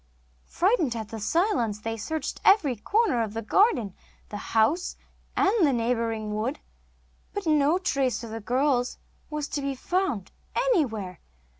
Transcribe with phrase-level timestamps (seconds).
[0.47, 3.93] Frightened at the silence, they searched every corner of the garden,
[4.29, 4.95] the house,
[5.37, 6.59] and the neighbouring wood,
[7.35, 8.97] but no trace of the girls
[9.29, 11.19] was to be found anywhere.